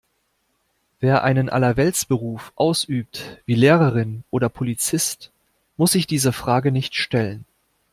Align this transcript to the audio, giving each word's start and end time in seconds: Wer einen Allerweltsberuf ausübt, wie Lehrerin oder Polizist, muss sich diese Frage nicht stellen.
Wer 0.99 1.23
einen 1.23 1.47
Allerweltsberuf 1.49 2.53
ausübt, 2.55 3.37
wie 3.45 3.53
Lehrerin 3.53 4.23
oder 4.31 4.49
Polizist, 4.49 5.29
muss 5.77 5.91
sich 5.91 6.07
diese 6.07 6.33
Frage 6.33 6.71
nicht 6.71 6.95
stellen. 6.95 7.45